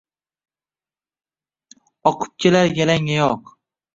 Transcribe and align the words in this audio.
Oqib 2.11 2.33
kelar 2.45 2.73
yalangoyoq— 2.79 3.53